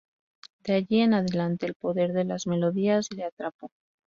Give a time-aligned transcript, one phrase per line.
[0.63, 3.69] De allí en adelante el poder de las melodías le atrapó.